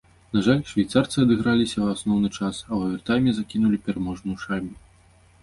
На 0.35 0.39
жаль, 0.45 0.61
швейцарцы 0.69 1.17
адыграліся 1.25 1.77
ў 1.81 1.85
асноўны 1.97 2.29
час, 2.39 2.55
а 2.65 2.67
ў 2.77 2.89
авертайме 2.89 3.31
закінулі 3.41 3.83
пераможную 3.85 4.37
шайбу. 4.47 4.73